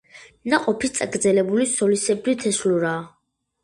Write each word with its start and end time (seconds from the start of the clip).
ნაყოფი 0.53 0.91
წაგრძელებული 0.95 1.71
სოლისებრი 1.77 2.39
თესლურაა. 2.45 3.09